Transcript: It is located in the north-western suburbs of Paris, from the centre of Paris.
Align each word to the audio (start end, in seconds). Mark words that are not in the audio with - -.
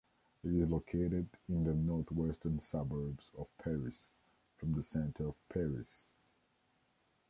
It 0.43 0.49
is 0.55 0.67
located 0.67 1.29
in 1.47 1.63
the 1.63 1.75
north-western 1.75 2.59
suburbs 2.59 3.29
of 3.37 3.55
Paris, 3.59 4.11
from 4.57 4.73
the 4.73 4.81
centre 4.81 5.27
of 5.27 5.35
Paris. 5.47 6.07